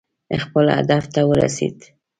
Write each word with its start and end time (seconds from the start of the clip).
خپل 0.43 0.65
هدف 0.77 1.03
ته 1.13 1.21
ورسېد. 1.29 1.77